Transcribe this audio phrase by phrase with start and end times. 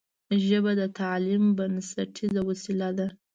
[0.45, 3.07] ژبه د تعلیم بنسټیزه وسیله ده